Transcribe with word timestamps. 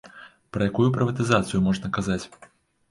Пра 0.57 0.69
якую 0.71 0.87
прыватызацыю 0.95 1.63
можна 1.69 1.95
казаць? 2.01 2.23